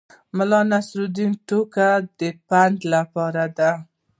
د 0.03 0.03
ملانصرالدین 0.37 1.31
ټوکې 1.47 1.89
د 2.19 2.21
پند 2.47 2.77
لپاره 2.93 3.43
دي. 3.57 3.71